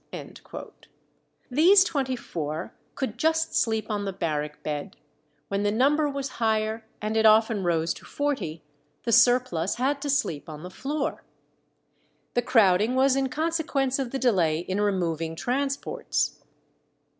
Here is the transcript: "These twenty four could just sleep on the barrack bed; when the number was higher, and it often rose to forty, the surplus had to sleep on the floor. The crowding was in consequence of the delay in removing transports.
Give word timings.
"These 1.51 1.83
twenty 1.83 2.15
four 2.15 2.73
could 2.95 3.19
just 3.19 3.53
sleep 3.53 3.85
on 3.87 4.03
the 4.05 4.11
barrack 4.11 4.63
bed; 4.63 4.95
when 5.47 5.61
the 5.61 5.71
number 5.71 6.09
was 6.09 6.27
higher, 6.41 6.83
and 6.99 7.15
it 7.15 7.23
often 7.27 7.63
rose 7.63 7.93
to 7.93 8.05
forty, 8.05 8.63
the 9.03 9.11
surplus 9.11 9.75
had 9.75 10.01
to 10.01 10.09
sleep 10.09 10.49
on 10.49 10.63
the 10.63 10.71
floor. 10.71 11.23
The 12.33 12.41
crowding 12.41 12.95
was 12.95 13.15
in 13.15 13.29
consequence 13.29 13.99
of 13.99 14.09
the 14.09 14.17
delay 14.17 14.61
in 14.61 14.81
removing 14.81 15.35
transports. 15.35 16.39